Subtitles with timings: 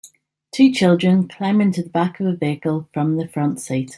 [0.51, 3.89] Two children climb into the back of a vehicle from the front seat